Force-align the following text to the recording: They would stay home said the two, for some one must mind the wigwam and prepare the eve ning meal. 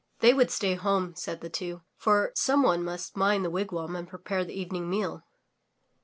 They 0.17 0.33
would 0.33 0.49
stay 0.49 0.73
home 0.73 1.13
said 1.13 1.41
the 1.41 1.49
two, 1.51 1.83
for 1.95 2.31
some 2.33 2.63
one 2.63 2.83
must 2.83 3.15
mind 3.15 3.45
the 3.45 3.51
wigwam 3.51 3.95
and 3.95 4.07
prepare 4.07 4.43
the 4.43 4.59
eve 4.59 4.71
ning 4.71 4.89
meal. 4.89 5.27